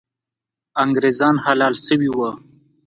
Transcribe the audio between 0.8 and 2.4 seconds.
انګریزان حلال سوي وو.